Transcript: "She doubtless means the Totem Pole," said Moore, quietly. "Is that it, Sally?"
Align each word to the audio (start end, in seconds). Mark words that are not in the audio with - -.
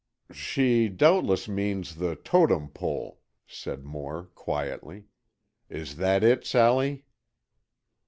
"She 0.33 0.89
doubtless 0.89 1.47
means 1.47 1.97
the 1.97 2.15
Totem 2.15 2.69
Pole," 2.69 3.19
said 3.45 3.83
Moore, 3.85 4.31
quietly. 4.33 5.03
"Is 5.69 5.97
that 5.97 6.23
it, 6.23 6.43
Sally?" 6.43 7.05